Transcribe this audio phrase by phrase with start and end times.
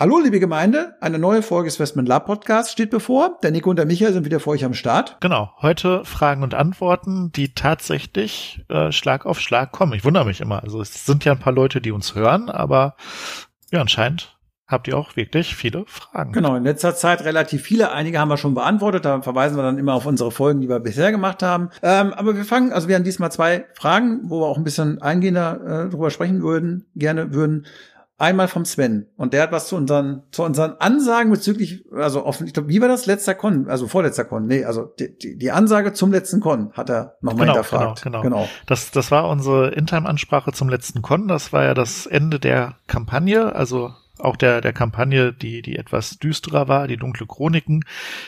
[0.00, 0.94] Hallo, liebe Gemeinde.
[1.00, 3.36] Eine neue Folge des Westman Lab Podcast steht bevor.
[3.42, 5.16] Der Nico und der Michael sind wieder für euch am Start.
[5.18, 5.50] Genau.
[5.60, 9.94] Heute Fragen und Antworten, die tatsächlich äh, Schlag auf Schlag kommen.
[9.94, 10.62] Ich wundere mich immer.
[10.62, 12.94] Also es sind ja ein paar Leute, die uns hören, aber
[13.72, 14.38] ja, anscheinend
[14.68, 16.30] habt ihr auch wirklich viele Fragen.
[16.30, 17.90] Genau, in letzter Zeit relativ viele.
[17.90, 19.04] Einige haben wir schon beantwortet.
[19.04, 21.70] Da verweisen wir dann immer auf unsere Folgen, die wir bisher gemacht haben.
[21.82, 25.02] Ähm, aber wir fangen, also wir haben diesmal zwei Fragen, wo wir auch ein bisschen
[25.02, 27.66] eingehender äh, drüber sprechen würden, gerne würden.
[28.20, 29.06] Einmal vom Sven.
[29.16, 32.80] Und der hat was zu unseren, zu unseren Ansagen bezüglich, also offen, ich glaube, wie
[32.80, 33.06] war das?
[33.06, 34.46] Letzter Con, also vorletzter Con.
[34.46, 38.02] Nee, also die, die, die Ansage zum letzten Con hat er nochmal genau, hinterfragt.
[38.02, 38.36] Genau, genau.
[38.38, 38.48] genau.
[38.66, 41.28] Das, das war unsere Intime-Ansprache zum letzten Con.
[41.28, 46.18] Das war ja das Ende der Kampagne, also auch der, der Kampagne, die, die etwas
[46.18, 47.84] düsterer war, die dunkle Chroniken.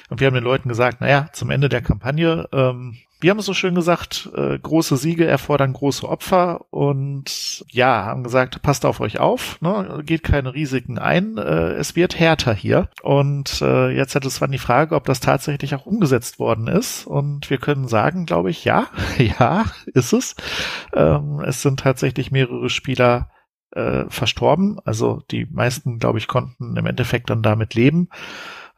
[0.09, 3.47] Und wir haben den Leuten gesagt, naja, zum Ende der Kampagne ähm, wir haben es
[3.47, 9.01] so schön gesagt, äh, große Siege erfordern große Opfer und ja, haben gesagt, passt auf
[9.01, 12.89] euch auf, ne, geht keine Risiken ein, äh, es wird härter hier.
[13.03, 17.07] Und äh, jetzt hat es zwar die Frage, ob das tatsächlich auch umgesetzt worden ist
[17.07, 18.87] und wir können sagen, glaube ich, ja,
[19.19, 20.35] ja, ist es.
[20.95, 23.29] Ähm, es sind tatsächlich mehrere Spieler
[23.73, 28.09] äh, verstorben, also die meisten, glaube ich, konnten im Endeffekt dann damit leben.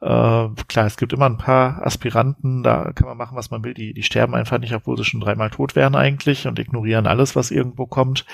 [0.00, 3.72] Äh, klar, es gibt immer ein paar Aspiranten, da kann man machen, was man will.
[3.72, 7.36] Die, die sterben einfach nicht, obwohl sie schon dreimal tot wären eigentlich und ignorieren alles,
[7.36, 8.26] was irgendwo kommt.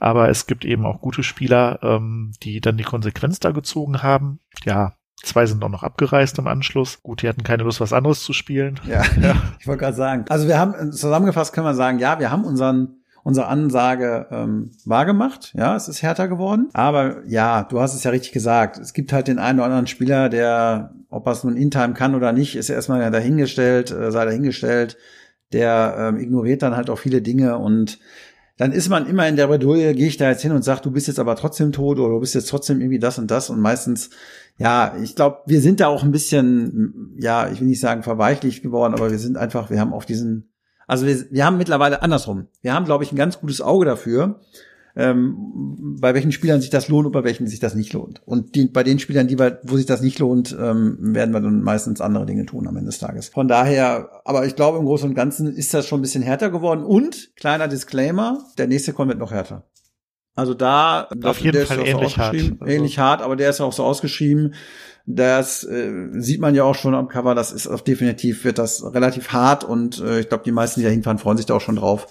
[0.00, 4.40] Aber es gibt eben auch gute Spieler, ähm, die dann die Konsequenz da gezogen haben.
[4.64, 7.00] Ja, Zwei sind auch noch abgereist im Anschluss.
[7.02, 8.80] Gut, die hatten keine Lust, was anderes zu spielen.
[8.84, 9.36] Ja, ja.
[9.60, 10.24] ich wollte gerade sagen.
[10.28, 15.52] Also wir haben, zusammengefasst können wir sagen, ja, wir haben unseren unsere Ansage ähm, wahrgemacht.
[15.56, 16.68] Ja, es ist härter geworden.
[16.72, 18.78] Aber ja, du hast es ja richtig gesagt.
[18.78, 22.14] Es gibt halt den einen oder anderen Spieler, der, ob er es nun in-time kann
[22.14, 24.96] oder nicht, ist ja erstmal dahingestellt, äh, sei dahingestellt.
[25.52, 27.98] Der ähm, ignoriert dann halt auch viele Dinge und
[28.56, 30.90] dann ist man immer in der Bredouille, gehe ich da jetzt hin und sag, du
[30.90, 33.60] bist jetzt aber trotzdem tot oder du bist jetzt trotzdem irgendwie das und das und
[33.60, 34.10] meistens,
[34.56, 38.62] ja, ich glaube, wir sind da auch ein bisschen, ja, ich will nicht sagen verweichlicht
[38.62, 40.51] geworden, aber wir sind einfach, wir haben auf diesen
[40.92, 42.48] also wir, wir haben mittlerweile andersrum.
[42.60, 44.40] Wir haben, glaube ich, ein ganz gutes Auge dafür,
[44.94, 48.20] ähm, bei welchen Spielern sich das lohnt und bei welchen sich das nicht lohnt.
[48.26, 51.40] Und die, bei den Spielern, die wir, wo sich das nicht lohnt, ähm, werden wir
[51.40, 53.28] dann meistens andere Dinge tun am Ende des Tages.
[53.30, 56.50] Von daher, aber ich glaube, im Großen und Ganzen ist das schon ein bisschen härter
[56.50, 56.84] geworden.
[56.84, 59.64] Und, kleiner Disclaimer, der nächste kommt noch härter.
[60.34, 62.34] Also da, auf jeden Fall ähnlich hart.
[62.34, 64.54] Also ähnlich hart, aber der ist ja auch so ausgeschrieben.
[65.04, 67.34] Das äh, sieht man ja auch schon am Cover.
[67.34, 70.84] Das ist auf definitiv wird das relativ hart und äh, ich glaube, die meisten, die
[70.84, 72.06] da hinfahren, freuen sich da auch schon drauf.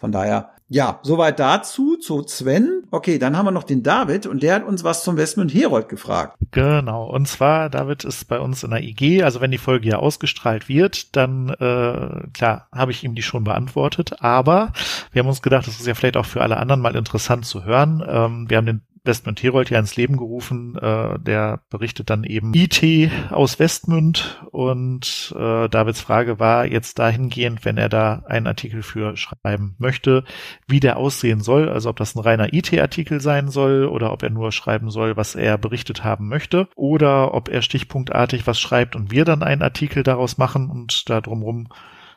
[0.00, 2.82] Von daher, ja, soweit dazu, zu Sven.
[2.90, 5.88] Okay, dann haben wir noch den David und der hat uns was zum Westmund Herold
[5.88, 6.36] gefragt.
[6.50, 9.98] Genau, und zwar, David ist bei uns in der IG, also wenn die Folge ja
[9.98, 14.72] ausgestrahlt wird, dann, äh, klar, habe ich ihm die schon beantwortet, aber
[15.12, 17.64] wir haben uns gedacht, das ist ja vielleicht auch für alle anderen mal interessant zu
[17.64, 18.02] hören.
[18.06, 20.76] Ähm, wir haben den Westmund Herold ja ins Leben gerufen.
[20.76, 27.64] Äh, der berichtet dann eben IT aus Westmund und äh, Davids Frage war jetzt dahingehend,
[27.64, 30.24] wenn er da einen Artikel für schreiben möchte,
[30.66, 34.30] wie der aussehen soll, also ob das ein reiner IT-Artikel sein soll oder ob er
[34.30, 39.10] nur schreiben soll, was er berichtet haben möchte oder ob er stichpunktartig was schreibt und
[39.10, 41.68] wir dann einen Artikel daraus machen und da drumrum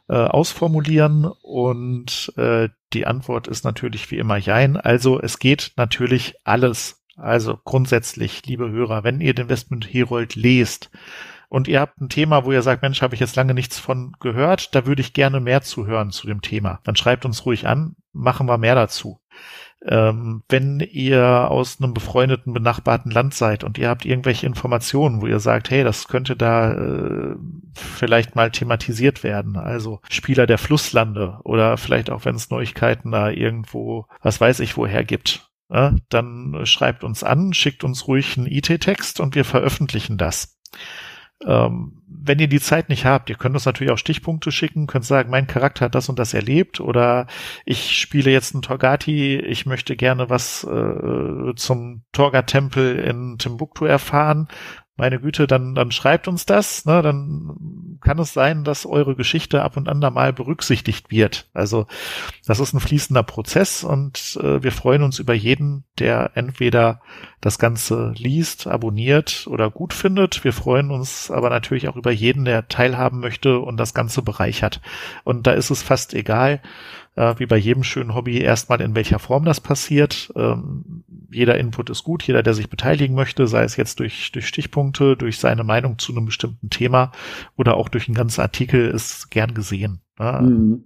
[0.10, 4.76] äh, ausformulieren und äh, die Antwort ist natürlich wie immer Jein.
[4.76, 7.04] Also es geht natürlich alles.
[7.16, 10.90] Also grundsätzlich, liebe Hörer, wenn ihr den Westmund Herold lest
[11.50, 14.14] und ihr habt ein Thema, wo ihr sagt, Mensch, habe ich jetzt lange nichts von
[14.20, 16.80] gehört, da würde ich gerne mehr zuhören zu dem Thema.
[16.86, 19.20] Dann schreibt uns ruhig an, machen wir mehr dazu.
[19.86, 25.28] Ähm, wenn ihr aus einem befreundeten, benachbarten Land seid und ihr habt irgendwelche Informationen, wo
[25.28, 27.36] ihr sagt, hey, das könnte da äh,
[27.74, 33.30] vielleicht mal thematisiert werden, also Spieler der Flusslande oder vielleicht auch, wenn es Neuigkeiten da
[33.30, 38.48] irgendwo, was weiß ich, woher gibt, ja, dann schreibt uns an, schickt uns ruhig einen
[38.48, 40.58] IT-Text und wir veröffentlichen das.
[41.46, 45.06] Ähm, wenn ihr die Zeit nicht habt, ihr könnt uns natürlich auch Stichpunkte schicken, könnt
[45.06, 47.28] sagen, mein Charakter hat das und das erlebt oder
[47.66, 54.48] ich spiele jetzt einen Torgati, ich möchte gerne was äh, zum Torga-Tempel in Timbuktu erfahren.
[55.00, 59.64] Meine Güte, dann, dann schreibt uns das, ne, dann kann es sein, dass eure Geschichte
[59.64, 61.48] ab und an da mal berücksichtigt wird.
[61.54, 61.88] Also
[62.46, 67.02] das ist ein fließender Prozess und äh, wir freuen uns über jeden, der entweder
[67.42, 70.44] das Ganze liest, abonniert oder gut findet.
[70.44, 74.82] Wir freuen uns aber natürlich auch über jeden, der teilhaben möchte und das Ganze bereichert.
[75.24, 76.62] Und da ist es fast egal,
[77.16, 80.32] äh, wie bei jedem schönen Hobby, erstmal in welcher Form das passiert.
[80.36, 84.48] Ähm, jeder Input ist gut, jeder, der sich beteiligen möchte, sei es jetzt durch, durch
[84.48, 87.12] Stichpunkte, durch seine Meinung zu einem bestimmten Thema
[87.58, 90.02] oder auch durch einen ganzen Artikel, ist gern gesehen.
[90.18, 90.40] Ne?
[90.42, 90.84] Mhm.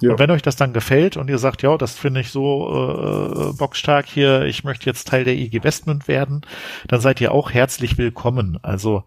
[0.00, 0.12] Ja.
[0.12, 3.56] Und wenn euch das dann gefällt und ihr sagt, ja, das finde ich so äh,
[3.58, 6.40] bockstark hier, ich möchte jetzt Teil der IG Westment werden,
[6.88, 8.58] dann seid ihr auch herzlich willkommen.
[8.62, 9.04] Also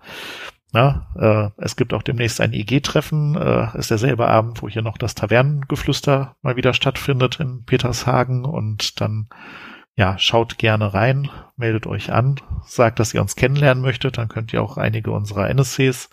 [0.71, 4.97] na, äh, es gibt auch demnächst ein EG-Treffen, äh, ist derselbe Abend, wo hier noch
[4.97, 9.29] das Tavernengeflüster mal wieder stattfindet in Petershagen und dann
[9.95, 14.54] ja, schaut gerne rein, meldet euch an, sagt, dass ihr uns kennenlernen möchtet, dann könnt
[14.54, 16.10] ihr auch einige unserer NSCs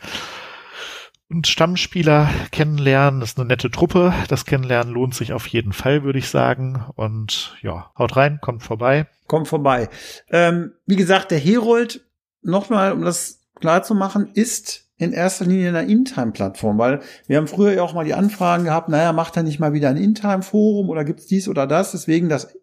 [1.31, 3.21] und Stammspieler kennenlernen.
[3.21, 4.13] Das ist eine nette Truppe.
[4.29, 6.85] Das Kennenlernen lohnt sich auf jeden Fall, würde ich sagen.
[6.97, 9.07] Und ja, haut rein, kommt vorbei.
[9.29, 9.89] Kommt vorbei.
[10.29, 12.05] Ähm, wie gesagt, der Herold,
[12.43, 17.47] nochmal, um das klar zu machen, ist in erster Linie eine InTime-Plattform, weil wir haben
[17.47, 20.91] früher ja auch mal die Anfragen gehabt, naja, macht er nicht mal wieder ein InTime-Forum
[20.91, 21.93] oder gibt's dies oder das?
[21.93, 22.55] Deswegen das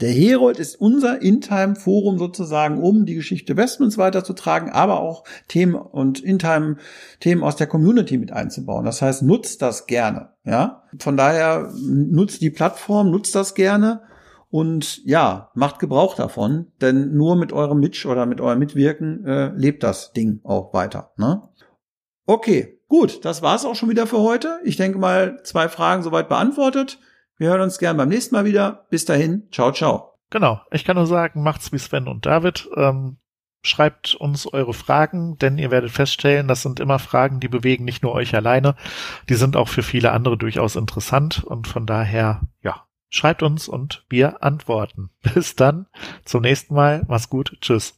[0.00, 6.20] der Herold ist unser In-Time-Forum sozusagen, um die Geschichte Westmans weiterzutragen, aber auch Themen und
[6.20, 8.84] In-Time-Themen aus der Community mit einzubauen.
[8.84, 10.84] Das heißt, nutzt das gerne, ja.
[10.98, 14.02] Von daher nutzt die Plattform, nutzt das gerne
[14.50, 19.48] und ja, macht Gebrauch davon, denn nur mit eurem Mitch oder mit eurem Mitwirken äh,
[19.54, 21.12] lebt das Ding auch weiter.
[21.16, 21.42] Ne?
[22.24, 24.60] Okay, gut, das war's auch schon wieder für heute.
[24.64, 26.98] Ich denke mal, zwei Fragen soweit beantwortet.
[27.38, 28.86] Wir hören uns gern beim nächsten Mal wieder.
[28.90, 30.14] Bis dahin, ciao, ciao.
[30.30, 32.68] Genau, ich kann nur sagen, macht's wie Sven und David.
[32.76, 33.16] Ähm,
[33.62, 38.02] schreibt uns eure Fragen, denn ihr werdet feststellen, das sind immer Fragen, die bewegen nicht
[38.02, 38.76] nur euch alleine,
[39.28, 44.04] die sind auch für viele andere durchaus interessant und von daher, ja, Schreibt uns und
[44.08, 45.10] wir antworten.
[45.34, 45.86] Bis dann,
[46.24, 47.04] zum nächsten Mal.
[47.08, 47.56] Mach's gut.
[47.60, 47.97] Tschüss.